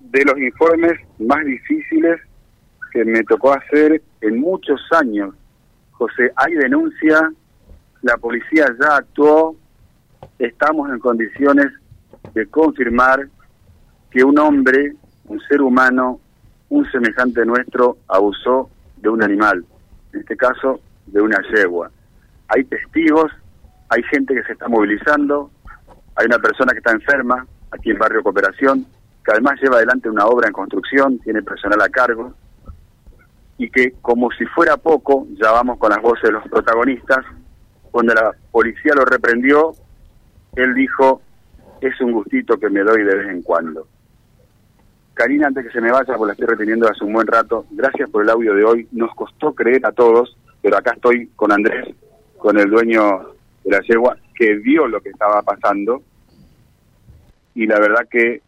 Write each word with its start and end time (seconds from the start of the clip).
de 0.00 0.24
los 0.24 0.38
informes 0.38 0.98
más 1.18 1.44
difíciles 1.44 2.20
que 2.92 3.04
me 3.04 3.22
tocó 3.24 3.52
hacer 3.52 4.02
en 4.20 4.40
muchos 4.40 4.80
años. 4.92 5.34
José, 5.92 6.32
hay 6.36 6.54
denuncia, 6.54 7.30
la 8.02 8.16
policía 8.16 8.66
ya 8.80 8.96
actuó, 8.96 9.56
estamos 10.38 10.90
en 10.90 10.98
condiciones 10.98 11.66
de 12.34 12.46
confirmar 12.46 13.28
que 14.10 14.24
un 14.24 14.38
hombre, 14.38 14.94
un 15.26 15.40
ser 15.40 15.60
humano, 15.60 16.20
un 16.68 16.90
semejante 16.90 17.44
nuestro, 17.44 17.98
abusó 18.08 18.70
de 18.96 19.08
un 19.08 19.22
animal, 19.22 19.64
en 20.12 20.20
este 20.20 20.36
caso 20.36 20.80
de 21.06 21.20
una 21.20 21.38
yegua. 21.54 21.90
Hay 22.48 22.64
testigos, 22.64 23.30
hay 23.88 24.02
gente 24.04 24.34
que 24.34 24.42
se 24.44 24.52
está 24.52 24.68
movilizando, 24.68 25.50
hay 26.14 26.26
una 26.26 26.38
persona 26.38 26.72
que 26.72 26.78
está 26.78 26.92
enferma 26.92 27.46
aquí 27.70 27.90
en 27.90 27.98
Barrio 27.98 28.22
Cooperación, 28.22 28.86
que 29.24 29.32
además 29.32 29.60
lleva 29.60 29.76
adelante 29.76 30.08
una 30.08 30.26
obra 30.26 30.48
en 30.48 30.52
construcción, 30.52 31.18
tiene 31.18 31.42
personal 31.42 31.80
a 31.80 31.88
cargo, 31.88 32.34
y 33.58 33.68
que 33.70 33.92
como 34.00 34.30
si 34.32 34.46
fuera 34.46 34.76
poco, 34.76 35.26
ya 35.40 35.50
vamos 35.50 35.78
con 35.78 35.90
las 35.90 36.00
voces 36.00 36.24
de 36.24 36.32
los 36.32 36.48
protagonistas, 36.48 37.24
cuando 37.90 38.14
la 38.14 38.32
policía 38.50 38.94
lo 38.94 39.04
reprendió, 39.04 39.72
él 40.56 40.74
dijo, 40.74 41.20
es 41.80 42.00
un 42.00 42.12
gustito 42.12 42.58
que 42.58 42.70
me 42.70 42.80
doy 42.80 43.04
de 43.04 43.16
vez 43.16 43.28
en 43.28 43.42
cuando. 43.42 43.86
Karina, 45.14 45.48
antes 45.48 45.66
que 45.66 45.72
se 45.72 45.80
me 45.80 45.90
vaya, 45.90 46.14
porque 46.14 46.26
la 46.26 46.32
estoy 46.32 46.46
reteniendo 46.46 46.88
hace 46.88 47.04
un 47.04 47.12
buen 47.12 47.26
rato, 47.26 47.66
gracias 47.70 48.08
por 48.08 48.22
el 48.22 48.30
audio 48.30 48.54
de 48.54 48.64
hoy. 48.64 48.88
Nos 48.92 49.12
costó 49.16 49.52
creer 49.52 49.84
a 49.84 49.92
todos, 49.92 50.36
pero 50.62 50.76
acá 50.76 50.92
estoy 50.94 51.26
con 51.34 51.50
Andrés, 51.50 51.88
con 52.36 52.56
el 52.56 52.70
dueño 52.70 53.34
de 53.64 53.70
la 53.70 53.80
yegua, 53.80 54.16
que 54.34 54.54
vio 54.54 54.86
lo 54.86 55.00
que 55.00 55.10
estaba 55.10 55.42
pasando. 55.42 56.02
Y 57.54 57.66
la 57.66 57.80
verdad 57.80 58.06
que 58.08 58.42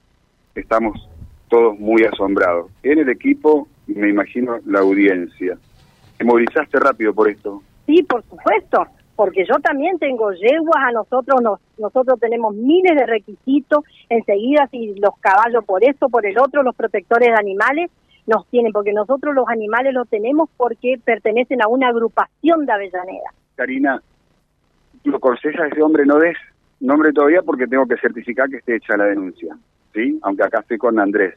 estamos 0.55 1.09
todos 1.49 1.79
muy 1.79 2.05
asombrados. 2.05 2.71
En 2.83 2.99
el 2.99 3.09
equipo, 3.09 3.69
me 3.87 4.09
imagino, 4.09 4.59
la 4.67 4.81
audiencia. 4.81 5.59
¿Te 6.17 6.25
movilizaste 6.25 6.79
rápido 6.79 7.15
por 7.15 7.29
esto? 7.29 7.63
Sí, 7.87 8.03
por 8.03 8.23
supuesto 8.25 8.87
porque 9.21 9.45
yo 9.45 9.57
también 9.57 9.99
tengo 9.99 10.33
yeguas, 10.33 10.83
a 10.83 10.93
nosotros 10.93 11.43
nos, 11.43 11.61
nosotros 11.77 12.19
tenemos 12.19 12.55
miles 12.55 12.97
de 12.97 13.05
requisitos, 13.05 13.85
enseguida 14.09 14.67
si 14.71 14.95
los 14.95 15.15
caballos 15.21 15.63
por 15.67 15.85
esto, 15.85 16.09
por 16.09 16.25
el 16.25 16.39
otro, 16.39 16.63
los 16.63 16.75
protectores 16.75 17.29
de 17.29 17.35
animales 17.35 17.91
nos 18.27 18.47
tienen, 18.49 18.73
porque 18.73 18.95
nosotros 18.95 19.35
los 19.35 19.47
animales 19.51 19.93
los 19.93 20.09
tenemos 20.09 20.49
porque 20.57 20.99
pertenecen 21.05 21.61
a 21.63 21.69
una 21.69 21.89
agrupación 21.89 22.65
de 22.65 22.73
Avellaneda. 22.73 23.35
Karina, 23.57 24.01
lo 25.05 25.21
conseja 25.21 25.65
a 25.65 25.67
ese 25.67 25.83
hombre 25.83 26.07
no 26.07 26.19
des 26.19 26.39
nombre 26.81 27.13
todavía 27.13 27.43
porque 27.43 27.67
tengo 27.67 27.85
que 27.85 27.99
certificar 27.99 28.49
que 28.49 28.57
esté 28.57 28.77
hecha 28.77 28.97
la 28.97 29.05
denuncia, 29.05 29.55
¿sí? 29.95 30.19
Aunque 30.23 30.45
acá 30.45 30.61
estoy 30.61 30.79
con 30.79 30.99
Andrés. 30.99 31.35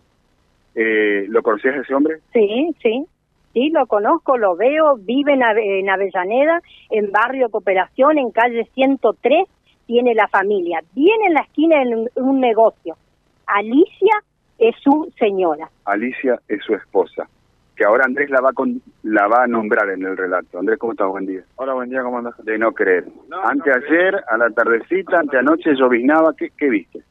Eh, 0.75 1.25
¿Lo 1.29 1.41
conoces 1.43 1.75
a 1.75 1.81
ese 1.81 1.93
hombre? 1.93 2.19
Sí, 2.31 2.75
sí. 2.81 3.05
Sí, 3.53 3.69
lo 3.69 3.85
conozco, 3.85 4.35
lo 4.37 4.55
veo, 4.55 4.97
vive 4.97 5.33
en, 5.33 5.89
Avellaneda, 5.89 6.59
en 6.89 7.11
barrio 7.11 7.49
Cooperación, 7.49 8.17
en 8.17 8.31
calle 8.31 8.67
103, 8.73 9.47
tiene 9.85 10.15
la 10.15 10.27
familia. 10.27 10.79
Viene 10.95 11.27
en 11.27 11.33
la 11.35 11.41
esquina 11.41 11.77
de 11.83 12.09
un 12.15 12.39
negocio. 12.39 12.97
Alicia 13.45 14.23
es 14.57 14.75
su 14.81 15.13
señora. 15.19 15.69
Alicia 15.85 16.39
es 16.47 16.63
su 16.63 16.73
esposa, 16.73 17.27
que 17.75 17.85
ahora 17.85 18.05
Andrés 18.05 18.31
la 18.31 18.41
va 18.41 18.53
con, 18.53 18.81
la 19.03 19.27
va 19.27 19.43
a 19.43 19.47
nombrar 19.47 19.87
en 19.91 20.03
el 20.03 20.17
relato. 20.17 20.57
Andrés, 20.57 20.79
¿cómo 20.79 20.93
estás? 20.93 21.09
Buen 21.09 21.27
día. 21.27 21.43
Hola, 21.57 21.73
buen 21.73 21.91
día, 21.91 22.01
¿cómo 22.01 22.17
andas? 22.17 22.33
De 22.43 22.57
no 22.57 22.71
creer. 22.71 23.05
Anteayer, 23.43 24.23
a 24.27 24.37
la 24.37 24.49
tardecita, 24.49 25.19
anteanoche 25.19 25.75
lloviznaba, 25.75 26.33
¿qué, 26.35 26.49
qué 26.57 26.69
viste? 26.69 27.03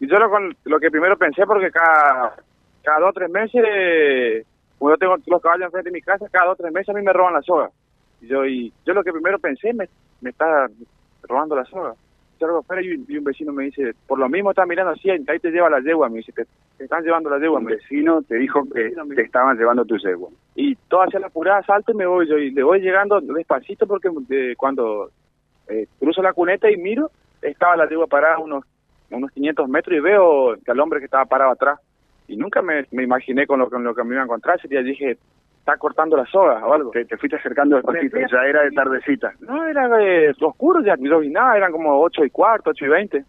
Yo 0.00 0.18
lo, 0.18 0.30
lo 0.64 0.80
que 0.80 0.90
primero 0.90 1.16
pensé, 1.16 1.46
porque 1.46 1.70
cada, 1.70 2.36
cada 2.82 3.00
dos 3.00 3.10
o 3.10 3.12
tres 3.12 3.30
meses 3.30 4.46
como 4.78 4.92
yo 4.92 4.96
tengo 4.96 5.16
los 5.26 5.42
caballos 5.42 5.66
enfrente 5.66 5.90
de 5.90 5.94
mi 5.94 6.02
casa, 6.02 6.28
cada 6.30 6.46
dos 6.46 6.54
o 6.54 6.62
tres 6.62 6.72
meses 6.72 6.88
a 6.90 6.98
mí 6.98 7.04
me 7.04 7.12
roban 7.12 7.34
la 7.34 7.42
soga. 7.42 7.70
Y 8.20 8.28
yo, 8.28 8.46
y 8.46 8.72
yo 8.86 8.94
lo 8.94 9.02
que 9.02 9.12
primero 9.12 9.38
pensé, 9.38 9.72
me, 9.72 9.88
me 10.20 10.30
está 10.30 10.68
robando 11.22 11.56
la 11.56 11.64
soga. 11.64 11.94
Salgo 12.38 12.58
afuera 12.58 12.82
y, 12.82 13.04
y, 13.08 13.18
un 13.18 13.24
vecino 13.24 13.52
me 13.52 13.64
dice, 13.64 13.94
por 14.06 14.18
lo 14.18 14.28
mismo 14.28 14.50
está 14.50 14.64
mirando 14.64 14.92
así, 14.92 15.10
ahí 15.10 15.40
te 15.40 15.50
lleva 15.50 15.68
la 15.68 15.80
yegua, 15.80 16.08
me 16.08 16.18
dice, 16.18 16.32
te, 16.32 16.46
están 16.78 17.02
llevando 17.02 17.28
la 17.28 17.38
yegua. 17.38 17.58
Un 17.58 17.64
vecino 17.64 18.22
te 18.22 18.36
dijo 18.36 18.62
que 18.72 18.92
te 19.16 19.22
estaban 19.22 19.58
llevando 19.58 19.84
tu 19.84 19.98
yegua. 19.98 20.30
Y 20.54 20.76
todo 20.88 21.02
hacia 21.02 21.18
la 21.18 21.26
apurada, 21.26 21.64
salto 21.64 21.90
y 21.90 21.96
me 21.96 22.06
voy 22.06 22.28
yo, 22.28 22.38
y 22.38 22.52
le 22.52 22.62
voy 22.62 22.80
llegando 22.80 23.20
despacito 23.20 23.88
porque 23.88 24.08
eh, 24.30 24.54
cuando 24.56 25.10
eh, 25.66 25.88
cruzo 25.98 26.22
la 26.22 26.32
cuneta 26.32 26.70
y 26.70 26.76
miro, 26.76 27.10
estaba 27.42 27.76
la 27.76 27.88
yegua 27.88 28.06
parada 28.06 28.38
unos, 28.38 28.64
unos 29.10 29.30
500 29.32 29.68
metros 29.68 29.96
y 29.96 30.00
veo 30.00 30.56
que 30.64 30.70
al 30.70 30.80
hombre 30.80 30.98
que 30.98 31.06
estaba 31.06 31.24
parado 31.24 31.52
atrás 31.52 31.78
y 32.26 32.36
nunca 32.36 32.60
me, 32.62 32.86
imaginé 32.92 33.46
con 33.46 33.58
lo, 33.58 33.70
con 33.70 33.82
lo 33.82 33.94
que 33.94 34.04
me 34.04 34.14
iba 34.14 34.22
a 34.22 34.24
encontrar. 34.24 34.58
Ese 34.58 34.68
día 34.68 34.82
dije, 34.82 35.16
está 35.58 35.76
cortando 35.78 36.16
las 36.16 36.28
sogas 36.28 36.62
o 36.62 36.72
algo. 36.72 36.90
Te, 36.90 37.04
te 37.06 37.16
fuiste 37.16 37.36
acercando 37.36 37.76
despacito, 37.76 38.18
ya 38.18 38.44
era 38.46 38.62
de 38.62 38.70
tardecita. 38.70 39.32
No, 39.40 39.66
era 39.66 39.88
de 39.88 40.34
oscuro, 40.40 40.82
ya 40.82 40.96
no 40.96 41.20
vi 41.20 41.30
nada, 41.30 41.56
eran 41.56 41.72
como 41.72 42.00
ocho 42.00 42.24
y 42.24 42.30
cuarto, 42.30 42.70
ocho 42.70 42.84
y 42.84 42.88
veinte. 42.88 43.24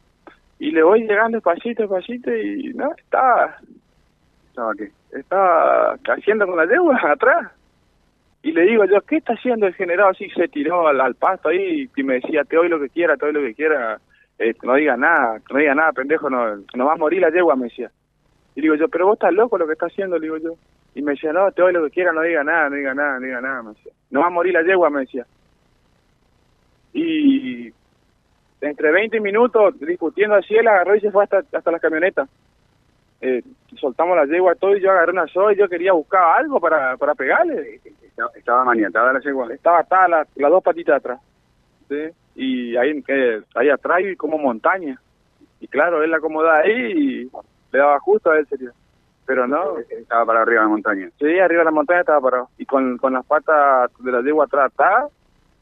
Y 0.59 0.71
le 0.71 0.83
voy 0.83 1.01
llegando 1.01 1.37
despacito, 1.37 1.83
despacito 1.83 2.35
y 2.35 2.73
no, 2.73 2.91
estaba... 2.97 3.55
¿Estaba 4.49 4.73
qué? 4.75 4.91
Estaba 5.17 5.97
haciendo 6.07 6.45
con 6.45 6.57
la 6.57 6.65
yegua 6.65 6.99
atrás. 7.11 7.51
Y 8.41 8.51
le 8.51 8.63
digo 8.63 8.85
yo, 8.85 9.01
¿qué 9.01 9.17
está 9.17 9.33
haciendo 9.33 9.67
el 9.67 9.73
general? 9.73 10.11
Así 10.11 10.29
se 10.29 10.47
tiró 10.47 10.87
al, 10.87 11.15
pasto 11.15 11.49
ahí 11.49 11.89
y 11.95 12.03
me 12.03 12.15
decía, 12.15 12.43
te 12.43 12.55
doy 12.55 12.69
lo 12.69 12.79
que 12.79 12.89
quiera, 12.89 13.17
te 13.17 13.25
doy 13.25 13.33
lo 13.33 13.41
que 13.41 13.53
quiera. 13.53 13.99
Eh, 14.39 14.55
no 14.63 14.75
diga 14.75 14.95
nada, 14.95 15.41
no 15.51 15.59
diga 15.59 15.75
nada, 15.75 15.91
pendejo, 15.91 16.29
no, 16.29 16.55
no 16.73 16.85
va 16.85 16.93
a 16.93 16.97
morir 16.97 17.21
la 17.21 17.29
yegua, 17.29 17.57
me 17.57 17.65
decía. 17.65 17.91
Y 18.55 18.61
digo 18.61 18.75
yo, 18.75 18.87
pero 18.87 19.05
vos 19.05 19.15
estás 19.15 19.33
loco 19.33 19.57
lo 19.57 19.67
que 19.67 19.73
estás 19.73 19.91
haciendo, 19.91 20.17
le 20.17 20.23
digo 20.23 20.37
yo. 20.37 20.53
Y 20.95 21.01
me 21.01 21.11
decía, 21.11 21.33
no, 21.33 21.51
te 21.51 21.61
doy 21.61 21.73
lo 21.73 21.83
que 21.83 21.91
quiera, 21.91 22.13
no 22.13 22.21
diga 22.21 22.43
nada, 22.43 22.69
no 22.69 22.77
diga 22.77 22.93
nada, 22.93 23.19
no 23.19 23.25
diga 23.25 23.41
nada, 23.41 23.63
me 23.63 23.69
decía. 23.73 23.91
No 24.09 24.21
va 24.21 24.27
a 24.27 24.31
morir 24.31 24.53
la 24.53 24.63
yegua, 24.63 24.89
me 24.89 25.01
decía. 25.01 25.25
Y 26.93 27.71
entre 28.61 28.91
20 28.91 29.19
minutos 29.19 29.79
discutiendo 29.79 30.35
así, 30.35 30.55
él 30.55 30.67
agarró 30.67 30.95
y 30.95 31.01
se 31.01 31.11
fue 31.11 31.25
hasta, 31.25 31.43
hasta 31.51 31.71
la 31.71 31.79
camioneta. 31.79 32.27
Eh, 33.21 33.43
soltamos 33.77 34.15
la 34.15 34.25
yegua 34.25 34.55
todo 34.55 34.75
y 34.75 34.81
yo 34.81 34.89
agarré 34.89 35.11
una 35.11 35.27
soga 35.27 35.51
y 35.51 35.57
yo 35.57 35.67
quería 35.67 35.91
buscar 35.91 36.39
algo 36.39 36.59
para, 36.59 36.95
para 36.95 37.13
pegarle. 37.13 37.81
Estaba, 38.35 38.63
maniatada 38.63 39.13
la 39.13 39.19
yegua. 39.19 39.53
Estaba 39.53 39.79
atada 39.79 40.25
las 40.35 40.51
dos 40.51 40.63
patitas 40.63 40.97
atrás. 40.97 41.19
¿sí? 41.89 42.09
Y 42.39 42.77
ahí, 42.77 43.03
eh, 43.09 43.41
ahí 43.53 43.69
atrás 43.69 43.99
y 44.01 44.15
como 44.15 44.37
montaña. 44.37 44.97
Y 45.59 45.67
claro, 45.67 46.01
él 46.01 46.09
la 46.09 46.17
acomodaba 46.17 46.59
ahí 46.59 46.71
y 46.71 47.23
le 47.25 47.79
daba 47.79 47.99
justo 47.99 48.31
a 48.31 48.39
él 48.39 48.47
sería. 48.47 48.71
Pero 49.25 49.45
no. 49.45 49.77
Estaba 49.89 50.25
para 50.25 50.41
arriba 50.43 50.61
de 50.61 50.65
la 50.67 50.71
montaña. 50.71 51.09
Sí, 51.19 51.37
arriba 51.37 51.59
de 51.59 51.65
la 51.65 51.71
montaña 51.71 51.99
estaba 51.99 52.21
parado. 52.21 52.49
Y 52.57 52.65
con, 52.65 52.97
con 52.97 53.11
las 53.11 53.25
patas 53.25 53.91
de 53.99 54.11
la 54.11 54.21
yegua 54.21 54.45
atrás 54.45 54.71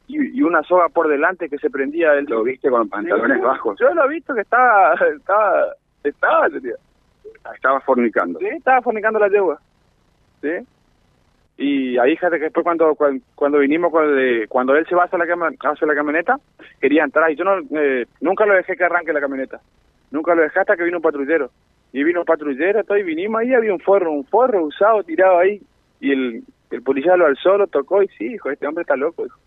y, 0.06 0.38
y, 0.38 0.42
una 0.42 0.62
soga 0.62 0.88
por 0.88 1.08
delante 1.08 1.48
que 1.48 1.58
se 1.58 1.68
prendía. 1.68 2.14
Él. 2.14 2.26
¿Lo 2.28 2.44
viste 2.44 2.70
con 2.70 2.88
pantalones 2.88 3.42
bajos? 3.42 3.76
Yo 3.80 3.92
lo 3.92 4.04
he 4.04 4.14
visto 4.14 4.32
que 4.32 4.42
estaba. 4.42 4.94
Estaba. 4.94 5.74
Estaba, 6.04 6.48
sería. 6.48 6.76
Estaba 7.52 7.80
fornicando. 7.80 8.38
Sí, 8.38 8.46
estaba 8.46 8.80
fornicando 8.82 9.18
la 9.18 9.28
yegua. 9.28 9.60
Sí. 10.40 10.64
Y 11.58 11.98
ahí, 11.98 12.14
fíjate 12.14 12.38
que 12.38 12.44
después 12.44 12.64
cuando, 12.64 12.96
cuando, 13.34 13.58
vinimos, 13.58 13.90
cuando, 13.90 14.16
cuando 14.48 14.76
él 14.76 14.86
se 14.86 14.94
va 14.94 15.04
hacia 15.04 15.18
la, 15.18 15.24
hacia 15.24 15.86
la 15.86 15.94
camioneta, 15.94 16.38
quería 16.80 17.04
entrar 17.04 17.30
y 17.30 17.36
yo 17.36 17.44
no, 17.44 17.58
eh, 17.78 18.06
nunca 18.20 18.46
lo 18.46 18.54
dejé 18.54 18.76
que 18.76 18.84
arranque 18.84 19.12
la 19.12 19.20
camioneta. 19.20 19.60
Nunca 20.10 20.34
lo 20.34 20.42
dejé 20.42 20.60
hasta 20.60 20.76
que 20.76 20.84
vino 20.84 20.98
un 20.98 21.02
patrullero 21.02 21.50
y 21.92 22.04
vino 22.04 22.20
un 22.20 22.26
patrullero, 22.26 22.84
todo, 22.84 22.98
y 22.98 23.02
vinimos 23.02 23.40
ahí, 23.40 23.54
había 23.54 23.72
un 23.72 23.80
forro, 23.80 24.12
un 24.12 24.24
forro 24.24 24.64
usado 24.64 25.02
tirado 25.02 25.38
ahí, 25.38 25.60
y 26.00 26.12
el, 26.12 26.42
el 26.70 26.82
policía 26.82 27.16
lo 27.16 27.26
alzó, 27.26 27.56
lo 27.56 27.66
tocó, 27.66 28.02
y 28.02 28.08
sí, 28.08 28.34
hijo, 28.34 28.50
este 28.50 28.66
hombre 28.66 28.82
está 28.82 28.96
loco, 28.96 29.24
hijo. 29.24 29.38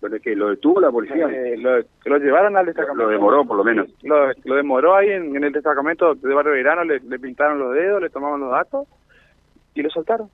¿Pero 0.00 0.20
que 0.20 0.36
lo 0.36 0.50
detuvo 0.50 0.80
la 0.80 0.92
policía? 0.92 1.26
Eh, 1.28 1.56
lo, 1.56 1.78
lo, 2.04 2.18
llevaron 2.18 2.56
al 2.56 2.66
destacamento. 2.66 3.04
Lo 3.04 3.10
demoró, 3.10 3.44
por 3.44 3.56
lo 3.56 3.64
menos. 3.64 3.88
Lo, 4.04 4.28
lo 4.44 4.54
demoró 4.54 4.94
ahí 4.94 5.10
en, 5.10 5.34
en, 5.34 5.42
el 5.42 5.52
destacamento 5.52 6.14
de 6.14 6.34
Barrio 6.34 6.52
Verano, 6.52 6.84
le, 6.84 7.00
le 7.00 7.18
pintaron 7.18 7.58
los 7.58 7.74
dedos, 7.74 8.00
le 8.00 8.10
tomaban 8.10 8.40
los 8.40 8.52
datos, 8.52 8.86
y 9.74 9.82
lo 9.82 9.90
soltaron. 9.90 10.28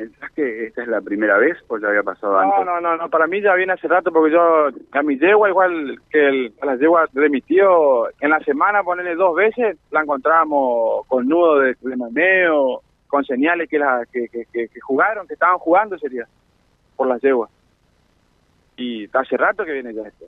¿Pensás 0.00 0.30
que 0.30 0.64
esta 0.64 0.80
es 0.80 0.88
la 0.88 1.02
primera 1.02 1.36
vez 1.36 1.58
o 1.68 1.76
ya 1.76 1.88
había 1.88 2.02
pasado 2.02 2.38
antes? 2.38 2.64
No, 2.64 2.80
no, 2.80 2.96
no, 2.96 3.10
para 3.10 3.26
mí 3.26 3.42
ya 3.42 3.52
viene 3.52 3.74
hace 3.74 3.86
rato 3.86 4.10
porque 4.10 4.32
yo, 4.32 4.68
a 4.92 5.02
mi 5.02 5.18
yegua, 5.18 5.50
igual 5.50 6.00
que 6.08 6.26
el, 6.26 6.54
a 6.62 6.64
las 6.64 6.80
yeguas 6.80 7.12
de 7.12 7.28
mi 7.28 7.42
tío, 7.42 8.08
en 8.18 8.30
la 8.30 8.40
semana 8.40 8.82
ponerle 8.82 9.14
dos 9.14 9.36
veces, 9.36 9.76
la 9.90 10.00
encontrábamos 10.00 11.06
con 11.06 11.28
nudo 11.28 11.58
de, 11.58 11.76
de 11.78 11.96
maneo, 11.96 12.80
con 13.08 13.26
señales 13.26 13.68
que, 13.68 13.78
la, 13.78 14.06
que, 14.10 14.28
que, 14.28 14.46
que, 14.50 14.80
jugaron, 14.80 15.26
que 15.26 15.34
estaban 15.34 15.58
jugando 15.58 15.96
ese 15.96 16.08
día, 16.08 16.26
por 16.96 17.06
las 17.06 17.20
yeguas. 17.20 17.50
Y 18.78 19.06
hace 19.14 19.36
rato 19.36 19.66
que 19.66 19.72
viene 19.72 19.92
ya 19.92 20.08
esto. 20.08 20.24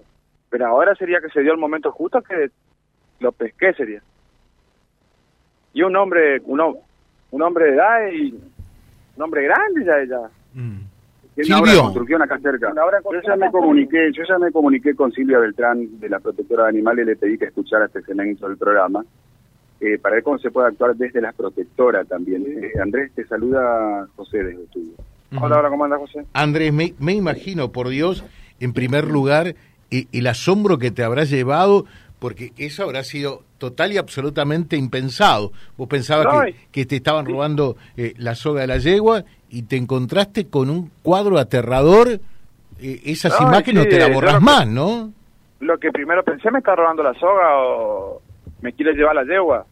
Pero 0.51 0.67
ahora 0.67 0.95
sería 0.97 1.23
que 1.23 1.31
se 1.31 1.41
dio 1.41 1.53
el 1.53 1.59
momento 1.59 1.91
justo 1.93 2.21
que 2.21 2.51
lo 3.21 3.33
pesqué 3.33 3.73
sería. 3.73 4.03
Y 5.73 5.83
un 5.83 5.97
hombre, 5.97 6.43
un, 6.45 6.61
un 7.31 7.43
hombre 7.43 7.65
de 7.65 7.75
edad 7.75 8.07
y 8.13 8.39
un 9.17 9.23
hombre 9.23 9.45
grande 9.45 9.85
ya 9.85 9.99
ella. 9.99 10.31
Mm. 10.55 10.93
Una 11.35 11.83
construcción 11.83 12.23
acá 12.23 12.39
cerca. 12.41 12.73
Yo 12.75 13.21
ya 13.27 13.37
me 13.37 13.51
comuniqué, 13.51 14.13
yo 14.13 14.23
ya 14.29 14.39
me 14.39 14.53
comuniqué 14.53 14.95
con 14.95 15.13
Silvia 15.13 15.39
Beltrán 15.39 15.99
de 15.99 16.09
la 16.09 16.21
protectora 16.21 16.65
de 16.65 16.69
animales 16.71 17.05
y 17.05 17.09
le 17.09 17.17
pedí 17.17 17.39
que 17.39 17.47
escuchara 17.47 17.87
este 17.87 18.03
segmento 18.03 18.47
del 18.47 18.59
programa 18.59 19.03
eh, 19.81 19.99
para 19.99 20.17
ver 20.17 20.25
cómo 20.25 20.39
se 20.39 20.51
puede 20.51 20.69
actuar 20.69 20.95
desde 20.95 21.23
la 21.23 21.33
protectora 21.33 22.05
también. 22.05 22.45
Eh, 22.47 22.73
Andrés, 22.81 23.13
te 23.15 23.27
saluda 23.27 24.07
José 24.15 24.45
desde 24.45 24.67
tuyo. 24.67 24.93
Hola, 25.41 25.59
hola, 25.59 25.71
¿cómo 25.71 25.85
andas, 25.85 26.01
José? 26.01 26.27
Andrés, 26.35 26.73
me, 26.75 26.93
me 26.99 27.15
imagino, 27.15 27.73
por 27.73 27.89
Dios, 27.89 28.23
en 28.61 28.75
primer 28.75 29.07
lugar, 29.07 29.55
eh, 29.91 30.07
el 30.13 30.27
asombro 30.27 30.79
que 30.79 30.91
te 30.91 31.03
habrá 31.03 31.25
llevado, 31.25 31.87
porque 32.23 32.53
eso 32.57 32.85
habrá 32.85 33.03
sido 33.03 33.43
total 33.59 33.91
y 33.93 33.99
absolutamente 33.99 34.77
impensado. 34.77 35.51
Vos 35.77 35.89
pensabas 35.89 36.27
No, 36.33 36.41
que, 36.71 36.87
te 36.87 36.95
estaban 36.95 37.27
robando 37.27 37.77
eh, 37.97 38.15
la 38.17 38.37
soga 38.37 38.61
de 38.61 38.69
la 38.69 38.79
yegua 38.79 39.25
y 39.51 39.65
te 39.65 39.77
encontraste 39.77 40.47
con 40.47 40.71
un 40.71 40.93
cuadro 41.03 41.37
aterrador. 41.37 42.21
eh, 42.81 43.01
esas 43.07 43.39
No, 43.41 43.49
imágenes 43.49 43.83
sí, 43.83 43.89
no 43.91 43.97
te 43.97 43.99
la 43.99 44.07
borras 44.15 44.35
que- 44.35 44.41
más, 44.41 44.67
¿no? 44.69 45.13
Lo 45.61 45.79
que 45.79 45.91
primero 45.91 46.23
pensé, 46.23 46.49
me 46.53 46.59
está 46.59 46.77
robando 46.77 47.03
la 47.03 47.13
soga 47.15 47.57
o 47.59 48.23
me 48.61 48.73
quiere 48.73 48.93
llevar 48.95 49.17
la 49.17 49.25
yegua. 49.25 49.67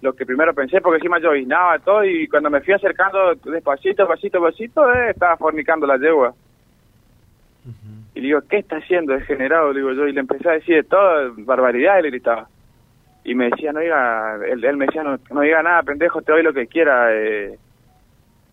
Lo 0.00 0.14
que 0.14 0.24
primero 0.24 0.54
pensé, 0.54 0.80
porque 0.80 0.96
encima 0.96 1.20
yo 1.20 1.28
orinaba 1.30 1.78
todo 1.80 2.02
y 2.04 2.26
cuando 2.28 2.48
me 2.48 2.62
fui 2.62 2.72
acercando 2.72 3.34
despacito, 3.44 4.08
pasito, 4.08 4.40
pasito, 4.40 4.90
eh, 4.94 5.10
estaba 5.10 5.36
fornicando 5.36 5.86
la 5.86 5.98
yegua. 5.98 6.34
Y 8.14 8.20
le 8.20 8.26
digo, 8.26 8.40
¿qué 8.48 8.58
está 8.58 8.76
haciendo 8.76 9.12
degenerado? 9.12 9.72
Le 9.72 9.80
digo 9.80 9.92
yo, 9.92 10.06
y 10.08 10.12
le 10.12 10.20
empecé 10.20 10.48
a 10.48 10.52
decir 10.52 10.76
de 10.76 10.82
todo, 10.82 11.34
barbaridad, 11.38 11.98
y 11.98 12.02
le 12.02 12.10
gritaba. 12.10 12.48
Y 13.24 13.34
me 13.34 13.50
decía, 13.50 13.72
no 13.72 13.80
diga, 13.80 14.38
él, 14.48 14.64
él 14.64 14.76
me 14.76 14.86
decía, 14.86 15.02
no, 15.02 15.18
no 15.30 15.40
diga 15.42 15.62
nada, 15.62 15.82
pendejo, 15.82 16.22
te 16.22 16.32
doy 16.32 16.42
lo 16.42 16.52
que 16.52 16.66
quiera. 16.66 17.14
eh, 17.14 17.58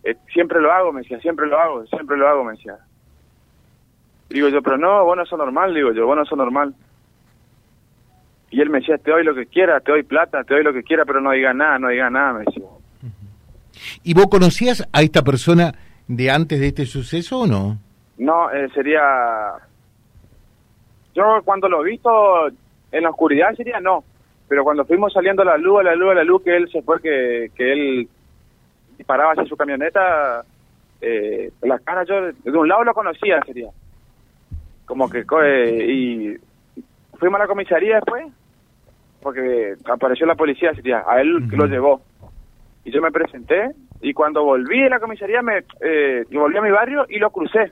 eh, 0.03 0.15
siempre 0.31 0.61
lo 0.61 0.71
hago, 0.71 0.93
me 0.93 1.01
decía, 1.01 1.19
siempre 1.19 1.47
lo 1.47 1.59
hago, 1.59 1.85
siempre 1.87 2.15
lo 2.17 2.27
hago, 2.27 2.43
me 2.43 2.53
decía. 2.53 2.77
Digo 4.29 4.49
yo, 4.49 4.61
pero 4.61 4.77
no, 4.77 5.03
vos 5.03 5.17
no 5.17 5.25
sos 5.25 5.37
normal, 5.37 5.73
digo 5.73 5.91
yo, 5.91 6.05
vos 6.05 6.15
no 6.15 6.25
sos 6.25 6.37
normal. 6.37 6.73
Y 8.49 8.61
él 8.61 8.69
me 8.69 8.79
decía, 8.79 8.97
te 8.97 9.11
doy 9.11 9.23
lo 9.23 9.35
que 9.35 9.45
quiera, 9.45 9.79
te 9.79 9.91
doy 9.91 10.03
plata, 10.03 10.43
te 10.43 10.53
doy 10.53 10.63
lo 10.63 10.71
que 10.71 10.83
quiera, 10.83 11.03
pero 11.05 11.19
no 11.19 11.31
digas 11.31 11.55
nada, 11.55 11.79
no 11.79 11.89
digas 11.89 12.11
nada, 12.11 12.33
me 12.33 12.39
decía. 12.45 12.63
¿Y 14.03 14.13
vos 14.13 14.27
conocías 14.27 14.87
a 14.93 15.01
esta 15.01 15.23
persona 15.23 15.73
de 16.07 16.31
antes 16.31 16.59
de 16.59 16.67
este 16.67 16.85
suceso 16.85 17.39
o 17.39 17.47
no? 17.47 17.77
No, 18.17 18.51
eh, 18.51 18.69
sería... 18.73 19.53
Yo 21.13 21.41
cuando 21.43 21.67
lo 21.67 21.81
he 21.81 21.89
visto 21.91 22.47
en 22.91 23.03
la 23.03 23.09
oscuridad 23.09 23.55
sería 23.55 23.79
no, 23.79 24.03
pero 24.47 24.63
cuando 24.63 24.85
fuimos 24.85 25.11
saliendo 25.11 25.41
a 25.41 25.45
la 25.45 25.57
luz, 25.57 25.79
a 25.79 25.83
la 25.83 25.95
luz, 25.95 26.11
a 26.11 26.15
la 26.15 26.23
luz, 26.23 26.43
que 26.43 26.55
él 26.55 26.69
se 26.69 26.81
fue, 26.81 27.01
que, 27.01 27.51
que 27.55 27.73
él 27.73 28.09
disparaba 28.97 29.31
hacia 29.31 29.45
su 29.45 29.57
camioneta, 29.57 30.43
eh, 31.01 31.51
la 31.63 31.79
cara 31.79 32.03
yo 32.03 32.31
de 32.31 32.57
un 32.57 32.67
lado 32.67 32.83
lo 32.83 32.93
conocía 32.93 33.41
sería. 33.45 33.69
Como 34.85 35.09
que... 35.09 35.25
eh, 35.43 35.85
y 35.91 36.37
fuimos 37.17 37.39
a 37.39 37.43
la 37.43 37.47
comisaría 37.47 37.95
después, 37.95 38.25
porque 39.21 39.75
apareció 39.85 40.25
la 40.25 40.35
policía 40.35 40.73
sería, 40.75 41.03
a 41.05 41.19
él 41.19 41.35
Ujú. 41.35 41.57
lo 41.57 41.65
llevó. 41.65 42.01
Y 42.85 42.91
yo 42.91 43.01
me 43.01 43.11
presenté, 43.11 43.71
y 44.01 44.13
cuando 44.13 44.43
volví 44.43 44.81
de 44.81 44.89
la 44.89 44.99
comisaría, 44.99 45.41
me 45.41 45.63
eh, 45.81 46.23
volví 46.31 46.57
a 46.57 46.61
mi 46.61 46.71
barrio 46.71 47.05
y 47.09 47.17
lo 47.17 47.31
crucé. 47.31 47.71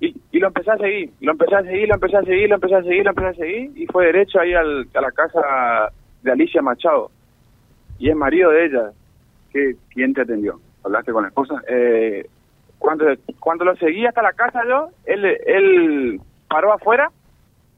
Y, 0.00 0.14
y 0.32 0.38
lo 0.38 0.48
empecé 0.48 0.70
a 0.72 0.76
seguir, 0.76 1.10
lo 1.20 1.32
empecé 1.32 1.54
a 1.54 1.62
seguir, 1.62 1.88
lo 1.88 1.94
empecé 1.94 2.16
a 2.16 2.22
seguir, 2.22 2.48
lo 2.48 2.54
empecé 2.56 2.74
a 2.74 2.82
seguir, 2.82 3.04
lo 3.04 3.10
empecé 3.10 3.28
a 3.28 3.34
seguir 3.34 3.70
y 3.76 3.86
fue 3.86 4.06
derecho 4.06 4.40
ahí 4.40 4.54
al- 4.54 4.86
a 4.94 5.00
la 5.00 5.12
casa 5.12 5.90
de 6.22 6.32
Alicia 6.32 6.62
Machado. 6.62 7.10
Y 7.98 8.10
es 8.10 8.16
marido 8.16 8.50
de 8.50 8.66
ella. 8.66 8.90
¿Qué, 9.52 9.74
¿Quién 9.90 10.12
te 10.14 10.22
atendió? 10.22 10.60
¿Hablaste 10.84 11.12
con 11.12 11.22
la 11.22 11.28
esposa? 11.28 11.62
Eh, 11.68 12.26
cuando, 12.78 13.06
cuando 13.40 13.64
lo 13.64 13.76
seguí 13.76 14.04
hasta 14.04 14.20
la 14.22 14.32
casa 14.32 14.62
yo, 14.68 14.90
él, 15.06 15.24
él 15.24 16.20
paró 16.48 16.72
afuera 16.72 17.10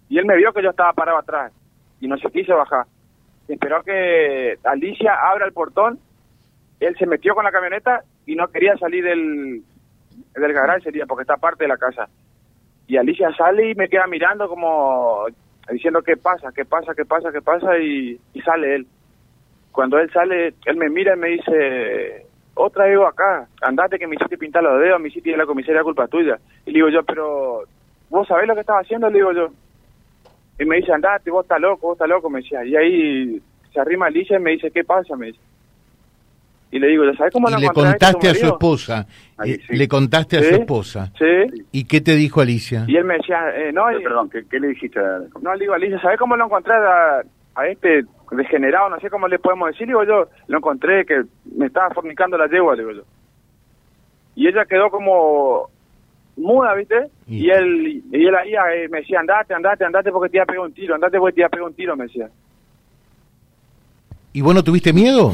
y 0.08 0.18
él 0.18 0.24
me 0.24 0.36
vio 0.36 0.52
que 0.52 0.62
yo 0.62 0.70
estaba 0.70 0.92
parado 0.92 1.18
atrás 1.18 1.52
y 2.00 2.08
no 2.08 2.16
se 2.18 2.30
quiso 2.30 2.56
bajar. 2.56 2.86
Esperó 3.46 3.82
que 3.82 4.58
Alicia 4.64 5.14
abra 5.14 5.46
el 5.46 5.52
portón, 5.52 5.98
él 6.80 6.96
se 6.98 7.06
metió 7.06 7.34
con 7.34 7.44
la 7.44 7.52
camioneta 7.52 8.02
y 8.26 8.34
no 8.34 8.48
quería 8.48 8.76
salir 8.76 9.04
del, 9.04 9.62
del 10.34 10.52
garage 10.52 10.84
sería 10.84 11.06
porque 11.06 11.22
está 11.22 11.36
parte 11.36 11.64
de 11.64 11.68
la 11.68 11.76
casa. 11.76 12.08
Y 12.86 12.96
Alicia 12.96 13.30
sale 13.36 13.70
y 13.70 13.74
me 13.74 13.88
queda 13.88 14.06
mirando 14.06 14.48
como 14.48 15.26
diciendo 15.70 16.02
qué 16.02 16.16
pasa, 16.16 16.50
qué 16.54 16.64
pasa, 16.64 16.94
qué 16.94 17.04
pasa, 17.04 17.30
qué 17.32 17.42
pasa 17.42 17.78
y, 17.78 18.18
sale 18.44 18.76
él. 18.76 18.86
Cuando 19.72 19.98
él 19.98 20.10
sale, 20.10 20.54
él 20.64 20.76
me 20.76 20.88
mira 20.88 21.14
y 21.14 21.18
me 21.18 21.28
dice, 21.28 22.26
otra 22.54 22.86
vez 22.86 22.98
acá, 23.06 23.46
andate 23.60 23.98
que 23.98 24.06
me 24.06 24.16
hiciste 24.16 24.38
pintar 24.38 24.62
los 24.62 24.80
dedos, 24.80 25.00
me 25.00 25.08
hiciste 25.08 25.30
ir 25.30 25.38
la 25.38 25.46
comisaría, 25.46 25.82
culpa 25.82 26.08
tuya. 26.08 26.38
Y 26.64 26.70
le 26.70 26.78
digo 26.78 26.88
yo, 26.88 27.02
pero 27.04 27.64
vos 28.08 28.26
sabés 28.26 28.48
lo 28.48 28.54
que 28.54 28.62
estaba 28.62 28.80
haciendo, 28.80 29.08
le 29.10 29.18
digo 29.18 29.32
yo. 29.32 29.48
Y 30.58 30.64
me 30.64 30.76
dice, 30.76 30.92
andate, 30.92 31.30
vos 31.30 31.44
estás 31.44 31.60
loco, 31.60 31.88
vos 31.88 31.96
estás 31.96 32.08
loco, 32.08 32.30
me 32.30 32.40
decía. 32.40 32.64
Y 32.64 32.74
ahí 32.74 33.42
se 33.72 33.80
arrima 33.80 34.06
Alicia 34.06 34.38
y 34.38 34.42
me 34.42 34.52
dice, 34.52 34.70
¿qué 34.70 34.82
pasa? 34.82 35.14
Me 35.14 35.26
dice. 35.26 35.40
Y 36.70 36.78
le 36.78 36.88
digo, 36.88 37.04
¿ya 37.04 37.16
sabes 37.16 37.32
cómo 37.32 37.48
Y 37.48 37.52
lo 37.52 37.58
le 37.58 37.66
encontré 37.66 37.90
contaste 37.92 38.28
a 38.28 38.34
su 38.34 38.40
marido?" 38.40 38.52
esposa. 38.54 39.06
Ahí 39.38 39.52
eh, 39.52 39.60
sí. 39.66 39.76
Le 39.76 39.88
contaste 39.88 40.36
a 40.38 40.42
su 40.42 40.54
esposa. 40.54 41.12
Sí. 41.18 41.64
¿Y 41.72 41.84
qué 41.84 42.00
te 42.00 42.14
dijo 42.14 42.40
Alicia? 42.40 42.84
Y 42.86 42.96
él 42.96 43.04
me 43.04 43.14
decía, 43.16 43.38
eh, 43.56 43.72
no, 43.72 43.88
Eh, 43.90 43.96
y- 44.00 44.02
Perdón, 44.04 44.28
¿qué, 44.30 44.44
qué 44.50 44.60
le 44.60 44.68
dijiste? 44.68 44.98
a- 45.00 45.20
no, 45.40 45.54
le 45.54 45.60
digo, 45.60 45.74
Alicia, 45.74 46.00
¿sabes 46.00 46.18
cómo 46.18 46.36
lo 46.36 46.44
encontré 46.44 46.74
a, 46.74 47.22
a 47.54 47.66
este 47.68 48.04
degenerado? 48.32 48.90
No 48.90 49.00
sé 49.00 49.08
cómo 49.08 49.26
le 49.28 49.38
podemos 49.38 49.70
decir. 49.70 49.86
Digo 49.86 50.04
yo, 50.04 50.28
lo 50.48 50.58
encontré 50.58 51.06
que 51.06 51.22
me 51.56 51.66
estaba 51.66 51.88
fornicando 51.94 52.36
la 52.36 52.46
yegua, 52.48 52.74
le 52.76 52.82
digo 52.82 52.92
yo. 52.96 53.02
Y 54.34 54.46
ella 54.46 54.64
quedó 54.66 54.90
como 54.90 55.70
muda, 56.36 56.74
¿viste? 56.74 57.08
Y- 57.26 57.46
Y 57.46 57.50
él 57.50 58.02
y 58.12 58.26
él 58.26 58.34
ahí 58.34 58.52
eh, 58.52 58.88
me 58.90 58.98
decía, 58.98 59.20
andate, 59.20 59.54
andate, 59.54 59.84
andate 59.86 60.12
porque 60.12 60.28
te 60.30 60.36
iba 60.36 60.44
a 60.44 60.46
pegar 60.46 60.64
un 60.66 60.72
tiro, 60.74 60.94
andate 60.94 61.18
porque 61.18 61.34
te 61.36 61.40
iba 61.40 61.46
a 61.46 61.50
pegar 61.50 61.66
un 61.66 61.74
tiro, 61.74 61.96
me 61.96 62.04
decía. 62.04 62.28
¿Y 64.32 64.40
vos 64.42 64.54
no 64.54 64.62
tuviste 64.62 64.92
miedo? 64.92 65.32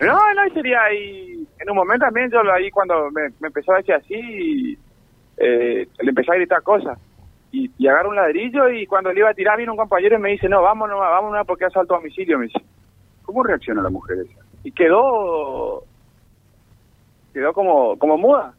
No, 0.00 0.34
no, 0.34 0.54
sería 0.54 0.82
ahí. 0.82 1.46
En 1.58 1.70
un 1.70 1.76
momento 1.76 2.04
también 2.04 2.30
yo 2.30 2.40
ahí 2.52 2.70
cuando 2.70 3.10
me, 3.10 3.28
me 3.40 3.48
empezó 3.48 3.72
a 3.72 3.78
decir 3.78 3.94
así, 3.94 4.78
eh, 5.36 5.88
le 6.00 6.08
empecé 6.08 6.32
a 6.32 6.36
gritar 6.36 6.62
cosas. 6.62 6.98
Y, 7.52 7.70
y 7.78 7.86
agarro 7.86 8.10
un 8.10 8.16
ladrillo 8.16 8.68
y 8.68 8.86
cuando 8.86 9.12
le 9.12 9.20
iba 9.20 9.30
a 9.30 9.34
tirar 9.34 9.56
viene 9.56 9.70
un 9.70 9.78
compañero 9.78 10.16
y 10.16 10.20
me 10.20 10.30
dice, 10.30 10.48
no, 10.48 10.62
vámonos, 10.62 10.98
vámonos 10.98 11.46
porque 11.46 11.66
asalto 11.66 11.94
a 11.94 11.98
domicilio, 11.98 12.38
me 12.38 12.46
dice. 12.46 12.60
¿Cómo 13.22 13.42
reacciona 13.42 13.82
la 13.82 13.90
mujer 13.90 14.18
esa? 14.18 14.44
Y 14.64 14.72
quedó, 14.72 15.84
quedó 17.32 17.52
como, 17.52 17.98
como 17.98 18.18
muda. 18.18 18.54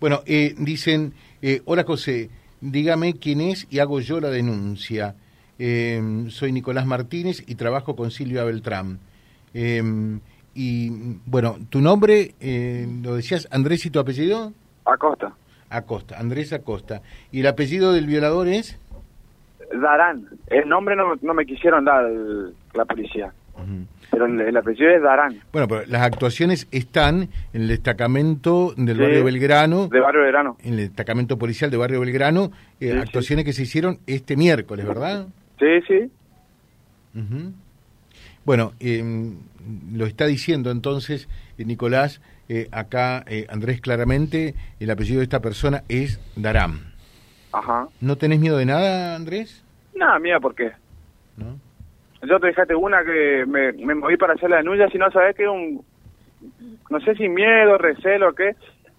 Bueno, 0.00 0.20
eh, 0.26 0.54
dicen, 0.58 1.14
eh, 1.40 1.62
hola 1.64 1.84
José, 1.84 2.30
dígame 2.60 3.14
quién 3.14 3.40
es 3.40 3.66
y 3.70 3.78
hago 3.78 4.00
yo 4.00 4.20
la 4.20 4.28
denuncia. 4.28 5.14
Eh, 5.58 6.24
soy 6.28 6.52
Nicolás 6.52 6.86
Martínez 6.86 7.42
y 7.46 7.54
trabajo 7.54 7.94
con 7.96 8.10
Silvia 8.10 8.44
Beltrán. 8.44 8.98
Eh, 9.54 9.82
y 10.54 10.90
bueno, 11.26 11.58
tu 11.70 11.80
nombre, 11.80 12.34
eh, 12.40 12.86
lo 13.02 13.16
decías, 13.16 13.48
Andrés 13.50 13.84
y 13.86 13.90
tu 13.90 13.98
apellido? 13.98 14.52
Acosta. 14.84 15.32
Acosta, 15.70 16.18
Andrés 16.18 16.52
Acosta. 16.52 17.02
¿Y 17.32 17.40
el 17.40 17.46
apellido 17.48 17.92
del 17.92 18.06
violador 18.06 18.48
es? 18.48 18.78
Darán. 19.80 20.26
El 20.48 20.68
nombre 20.68 20.94
no, 20.94 21.14
no 21.22 21.34
me 21.34 21.44
quisieron 21.46 21.84
dar 21.84 22.04
el- 22.06 22.54
la 22.74 22.84
policía. 22.84 23.32
Pero 24.10 24.26
el, 24.26 24.40
el 24.40 24.56
apellido 24.56 24.90
es 24.90 25.02
Darán, 25.02 25.40
Bueno, 25.52 25.66
pero 25.68 25.82
las 25.86 26.02
actuaciones 26.02 26.68
están 26.70 27.28
en 27.52 27.62
el 27.62 27.68
destacamento 27.68 28.74
del 28.76 28.96
Sí. 28.96 29.02
barrio 29.02 29.24
Belgrano, 29.24 29.88
de 29.88 30.00
Barrio 30.00 30.22
Verano. 30.22 30.56
en 30.62 30.72
el 30.74 30.76
destacamento 30.88 31.38
policial 31.38 31.70
de 31.70 31.76
barrio 31.76 32.00
Belgrano, 32.00 32.50
eh, 32.80 32.90
Sí, 32.92 32.98
actuaciones 32.98 33.44
que 33.44 33.52
se 33.52 33.62
hicieron 33.62 33.98
este 34.06 34.36
miércoles, 34.36 34.86
¿verdad? 34.86 35.26
Sí, 35.58 35.80
sí. 35.86 36.10
Ujú. 37.18 37.52
Bueno, 38.44 38.72
eh, 38.80 39.02
lo 39.92 40.06
está 40.06 40.26
diciendo 40.26 40.70
entonces 40.70 41.28
eh, 41.58 41.64
Nicolás, 41.64 42.20
eh, 42.48 42.68
acá 42.72 43.24
eh, 43.26 43.46
Andrés 43.48 43.80
claramente, 43.80 44.54
el 44.80 44.90
apellido 44.90 45.18
de 45.18 45.24
esta 45.24 45.40
persona 45.40 45.82
es 45.88 46.20
Daram. 46.36 46.80
Ajá. 47.52 47.88
¿No 48.00 48.16
tenés 48.16 48.40
miedo 48.40 48.56
de 48.58 48.66
nada, 48.66 49.14
Andrés? 49.16 49.64
Nada, 49.94 50.18
mía, 50.18 50.40
¿por 50.40 50.54
qué? 50.54 50.72
¿No? 51.36 51.58
Yo 52.26 52.40
te 52.40 52.48
dejaste 52.48 52.74
una 52.74 53.04
que 53.04 53.44
me, 53.46 53.72
me 53.72 53.94
moví 53.94 54.16
para 54.16 54.34
hacer 54.34 54.50
la 54.50 54.56
denuncia, 54.56 54.88
si 54.90 54.98
no 54.98 55.10
sabes 55.10 55.36
que 55.36 55.46
un, 55.46 55.84
no 56.90 57.00
sé 57.00 57.14
si 57.14 57.28
miedo, 57.28 57.78
recelo 57.78 58.30
o 58.30 58.32
qué, 58.34 58.56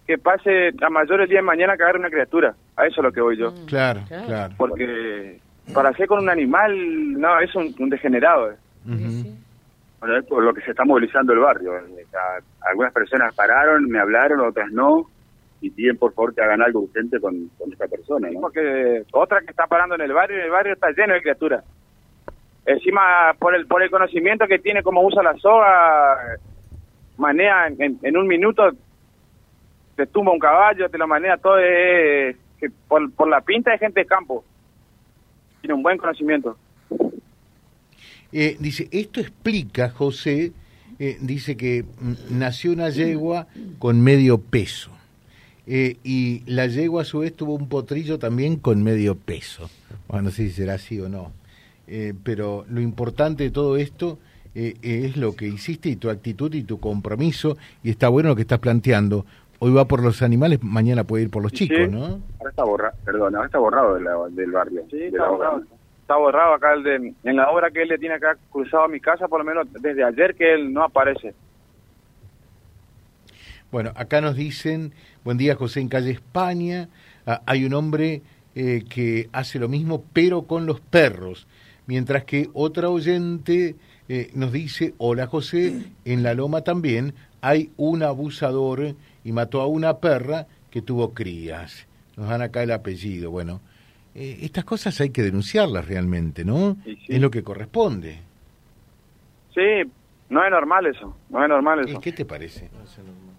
que 0.08 0.18
pase 0.18 0.70
a 0.82 0.90
mayor 0.90 1.22
el 1.22 1.28
día 1.30 1.40
de 1.40 1.44
mañana 1.44 1.76
que 1.76 1.84
agarre 1.84 2.00
una 2.00 2.10
criatura. 2.10 2.56
A 2.78 2.86
eso 2.86 3.02
es 3.02 3.04
lo 3.04 3.12
que 3.12 3.22
voy 3.22 3.38
yo. 3.38 3.54
Claro, 3.66 4.02
Claro. 4.08 4.26
claro. 4.28 4.54
Porque 4.58 5.40
para 5.74 5.90
hacer 5.90 6.08
con 6.08 6.20
un 6.20 6.30
animal, 6.30 7.14
no, 7.20 7.40
es 7.40 7.54
un, 7.56 7.74
un 7.80 7.90
degenerado. 7.90 8.52
eh. 8.52 8.56
Bueno, 10.00 10.18
es 10.18 10.26
por 10.26 10.44
lo 10.44 10.54
que 10.54 10.62
se 10.62 10.72
está 10.72 10.86
movilizando 10.86 11.34
el 11.34 11.40
barrio. 11.40 11.76
Eh, 11.78 12.06
Algunas 12.70 12.94
personas 12.94 13.34
pararon, 13.36 13.86
me 13.90 14.00
hablaron, 14.00 14.40
otras 14.42 14.72
no, 14.72 15.10
y 15.62 15.70
piden 15.72 15.98
por 15.98 16.14
favor 16.14 16.36
que 16.36 16.42
hagan 16.42 16.62
algo 16.62 16.82
urgente 16.82 17.20
con, 17.20 17.50
con 17.58 17.72
esta 17.72 17.88
persona. 17.88 18.30
¿no? 18.32 18.42
Porque 18.42 19.04
otra 19.14 19.40
que 19.42 19.48
está 19.52 19.66
parando 19.68 19.96
en 19.96 20.02
el 20.02 20.14
barrio, 20.14 20.44
el 20.44 20.52
barrio 20.52 20.74
está 20.74 20.92
lleno 20.92 21.14
de 21.14 21.22
criaturas. 21.22 21.64
Encima, 22.66 23.34
por 23.40 23.56
el 23.56 23.68
por 23.68 23.82
el 23.84 23.90
conocimiento 23.92 24.48
que 24.48 24.60
tiene, 24.60 24.82
cómo 24.84 25.02
usa 25.06 25.22
la 25.24 25.36
soga, 25.36 26.18
manea 27.18 27.68
en, 27.68 27.82
en- 27.82 28.00
en 28.02 28.18
un 28.18 28.28
minuto, 28.28 28.70
te 29.96 30.08
tumba 30.08 30.32
un 30.32 30.40
caballo, 30.40 30.90
te 30.90 30.98
lo 30.98 31.08
manea 31.08 31.38
todo, 31.38 31.58
eh, 31.60 32.36
que 32.60 32.70
por, 32.88 33.12
por 33.14 33.28
la 33.30 33.42
pinta 33.42 33.72
de 33.72 33.78
gente 33.78 34.02
de 34.02 34.06
campo. 34.08 34.44
Tiene 35.66 35.74
un 35.78 35.82
buen 35.82 35.98
conocimiento. 35.98 36.56
Eh, 38.32 38.56
dice, 38.60 38.88
esto 38.92 39.20
explica, 39.20 39.90
José, 39.90 40.52
eh, 41.00 41.18
dice 41.20 41.58
que 41.58 41.84
mm, 41.84 42.38
nació 42.38 42.72
una 42.72 42.92
yegua 42.92 43.48
con 43.80 44.00
medio 44.00 44.38
peso. 44.38 44.92
Eh, 45.66 45.98
y 46.04 46.44
la 46.46 46.68
yegua 46.68 47.02
a 47.02 47.06
su 47.06 47.18
vez 47.20 47.36
tuvo 47.36 47.56
un 47.56 47.68
potrillo 47.68 48.20
también 48.20 48.58
con 48.58 48.84
medio 48.84 49.16
peso. 49.16 49.72
Bueno, 50.08 50.26
no 50.26 50.30
sé 50.30 50.50
si 50.50 50.52
será 50.52 50.76
así 50.76 51.00
o 51.00 51.10
no. 51.10 51.32
pero 52.24 52.64
lo 52.70 52.80
importante 52.80 53.46
de 53.46 53.50
todo 53.50 53.76
esto 53.78 54.20
es 54.54 55.18
lo 55.18 55.36
que 55.36 55.48
hiciste 55.48 55.90
y 55.90 55.96
tu 55.96 56.12
actitud 56.12 56.54
y 56.54 56.62
tu 56.62 56.80
compromiso. 56.80 57.58
Y 57.84 57.90
está 57.90 58.10
bueno 58.10 58.30
lo 58.30 58.36
que 58.36 58.44
estás 58.44 58.60
planteando. 58.60 59.26
Hoy 59.66 59.74
va 59.74 59.86
por 59.86 60.04
los 60.04 60.22
animales, 60.22 60.62
mañana 60.62 61.06
puede 61.06 61.24
ir 61.24 61.32
por 61.32 61.42
los 61.42 61.52
chicos, 61.52 61.90
¿no? 61.90 62.22
Ahora 62.38 62.50
está 62.52 62.64
borrado, 62.64 62.96
perdón, 63.04 63.36
ahora 63.36 63.48
está 63.48 63.58
borrado 63.58 64.30
del 64.30 64.52
barrio. 64.52 64.84
Sí, 64.92 65.06
está 65.06 65.28
borrado 65.28 65.64
está 66.02 66.18
borrado 66.18 66.54
acá 66.54 66.74
el 66.74 66.84
de, 66.84 67.14
en 67.24 67.36
la 67.36 67.50
obra 67.50 67.72
que 67.72 67.82
él 67.82 67.88
le 67.88 67.98
tiene 67.98 68.14
acá 68.14 68.38
cruzado 68.52 68.84
a 68.84 68.88
mi 68.88 69.00
casa, 69.00 69.28
por 69.28 69.40
lo 69.40 69.44
menos 69.44 69.66
desde 69.82 70.04
ayer 70.04 70.36
que 70.36 70.54
él 70.54 70.72
no 70.72 70.84
aparece. 70.84 71.34
Bueno, 73.72 73.92
acá 73.96 74.22
nos 74.22 74.36
dicen, 74.36 74.94
buen 75.24 75.40
día 75.40 75.56
José 75.56 75.80
en 75.80 75.90
calle 75.90 76.12
España, 76.12 76.90
ah, 77.26 77.42
hay 77.48 77.66
un 77.66 77.74
hombre 77.74 78.22
eh, 78.54 78.84
que 78.88 79.30
hace 79.34 79.58
lo 79.58 79.68
mismo 79.68 80.04
pero 80.14 80.44
con 80.44 80.68
los 80.68 80.80
perros, 80.80 81.48
mientras 81.88 82.24
que 82.24 82.52
otra 82.54 82.90
oyente 82.90 83.76
eh, 84.10 84.30
nos 84.36 84.52
dice, 84.52 84.94
hola 85.00 85.26
José, 85.26 85.74
en 86.06 86.22
la 86.22 86.36
loma 86.36 86.62
también 86.62 87.16
hay 87.42 87.72
un 87.78 88.04
abusador 88.04 88.94
y 89.26 89.34
mató 89.34 89.60
a 89.62 89.68
una 89.68 89.98
perra 89.98 90.48
que 90.72 90.82
tuvo 90.82 91.14
crías. 91.14 91.88
Nos 92.16 92.30
dan 92.30 92.42
acá 92.42 92.64
el 92.64 92.72
apellido, 92.72 93.32
bueno. 93.32 93.60
Eh, 94.14 94.40
estas 94.44 94.64
cosas 94.64 95.02
hay 95.02 95.10
que 95.10 95.24
denunciarlas 95.24 95.86
realmente, 95.86 96.46
¿no? 96.46 96.78
Es 96.86 97.20
lo 97.20 97.30
que 97.30 97.44
corresponde. 97.44 98.20
Sí, 99.54 99.90
no 100.30 100.44
es 100.44 100.52
normal 100.52 100.86
eso, 100.86 101.18
no 101.30 101.44
es 101.44 101.50
normal 101.50 101.88
eso. 101.88 102.00
¿Qué 102.00 102.14
te 102.14 102.24
parece? 102.24 102.70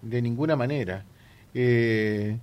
de 0.02 0.22
ninguna 0.22 0.54
manera. 0.54 1.04
Eh, 1.52 2.36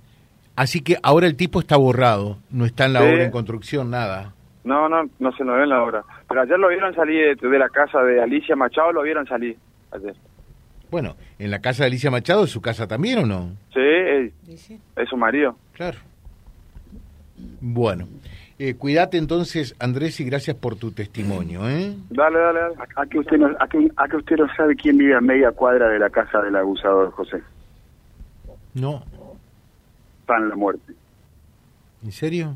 así 0.55 0.81
que 0.81 0.97
ahora 1.01 1.27
el 1.27 1.37
tipo 1.37 1.59
está 1.59 1.77
borrado, 1.77 2.39
no 2.49 2.65
está 2.65 2.85
en 2.85 2.93
la 2.93 3.03
obra 3.03 3.23
en 3.23 3.31
construcción, 3.31 3.89
nada. 3.89 4.33
No, 4.63 4.89
no, 4.89 5.03
no 5.19 5.31
se 5.33 5.43
lo 5.43 5.53
ve 5.53 5.63
en 5.63 5.69
la 5.69 5.83
obra. 5.83 6.03
Pero 6.27 6.41
ayer 6.41 6.57
lo 6.57 6.69
vieron 6.69 6.95
salir 6.95 7.37
de, 7.37 7.59
la 7.59 7.69
casa 7.69 8.01
de 8.03 8.21
Alicia 8.21 8.55
Machado, 8.55 8.91
lo 8.91 9.03
vieron 9.03 9.25
salir 9.27 9.57
ayer. 9.91 10.15
Bueno, 10.93 11.15
¿en 11.39 11.49
la 11.49 11.57
casa 11.57 11.81
de 11.81 11.87
Alicia 11.87 12.11
Machado 12.11 12.43
es 12.43 12.51
su 12.51 12.61
casa 12.61 12.87
también 12.87 13.17
o 13.17 13.25
no? 13.25 13.49
Sí, 13.73 14.31
es 14.95 15.09
su 15.09 15.17
marido. 15.17 15.57
Claro. 15.71 15.97
Bueno, 17.61 18.07
eh, 18.59 18.75
cuídate 18.75 19.17
entonces, 19.17 19.75
Andrés, 19.79 20.19
y 20.19 20.25
gracias 20.25 20.55
por 20.55 20.75
tu 20.75 20.91
testimonio. 20.91 21.67
¿eh? 21.67 21.95
Dale, 22.11 22.37
dale, 22.37 22.59
dale. 22.59 22.75
A, 22.95 23.05
que 23.07 23.17
usted 23.17 23.39
no, 23.39 23.47
a, 23.59 23.67
que, 23.67 24.17
usted 24.17 24.37
no 24.37 24.47
sabe 24.55 24.75
quién 24.75 24.99
vive 24.99 25.15
a 25.15 25.19
media 25.19 25.51
cuadra 25.51 25.87
de 25.87 25.97
la 25.97 26.11
casa 26.11 26.43
del 26.43 26.55
abusador, 26.55 27.09
José. 27.09 27.41
No. 28.75 29.03
Está 30.19 30.37
la 30.37 30.55
muerte. 30.55 30.93
¿En 32.03 32.11
serio? 32.11 32.55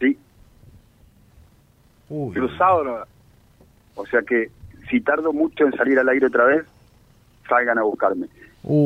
Sí. 0.00 0.18
Uy. 2.10 2.34
Cruzado. 2.34 3.06
O 3.94 4.04
sea 4.04 4.20
que 4.20 4.50
si 4.90 5.00
tardo 5.00 5.32
mucho 5.32 5.64
en 5.64 5.72
salir 5.72 5.98
al 5.98 6.10
aire 6.10 6.26
otra 6.26 6.44
vez, 6.44 6.66
salgan 7.48 7.78
a 7.78 7.82
buscarme. 7.82 8.28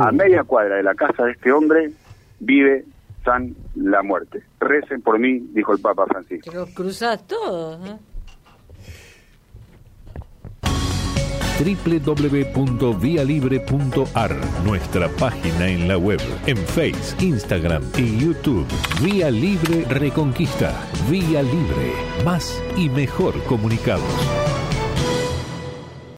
A 0.00 0.10
media 0.10 0.42
cuadra 0.44 0.76
de 0.76 0.82
la 0.82 0.94
casa 0.94 1.24
de 1.24 1.32
este 1.32 1.52
hombre 1.52 1.90
vive 2.40 2.84
San 3.24 3.54
la 3.74 4.02
muerte. 4.02 4.42
Recen 4.60 5.02
por 5.02 5.18
mí, 5.18 5.38
dijo 5.52 5.72
el 5.72 5.80
Papa 5.80 6.06
Francisco. 6.06 6.50
Pero 6.50 6.66
cruzás 6.74 7.26
todo, 7.26 7.86
¿eh? 7.86 7.98
www.vialibre.ar, 11.58 14.36
nuestra 14.64 15.08
página 15.08 15.68
en 15.68 15.88
la 15.88 15.98
web, 15.98 16.20
en 16.46 16.56
Face, 16.56 17.16
Instagram 17.20 17.82
y 17.96 18.16
YouTube. 18.18 18.64
Vía 19.02 19.28
Libre 19.30 19.84
Reconquista. 19.88 20.72
Vía 21.10 21.42
Libre. 21.42 21.92
Más 22.24 22.62
y 22.76 22.88
mejor 22.88 23.42
comunicados. 23.44 24.57